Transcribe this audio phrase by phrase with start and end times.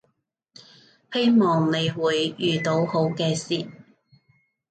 [1.13, 3.69] 希望你會遇到好嘅事